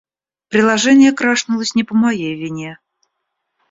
Приложение 0.47 1.11
крашнулось 1.11 1.75
не 1.75 1.83
по 1.83 1.93
моей 1.95 2.33
вине. 2.33 2.79